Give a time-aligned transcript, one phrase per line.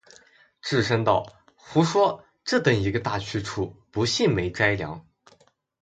[0.63, 5.05] 智深道：“胡说，这等一个大去处，不信没斋粮。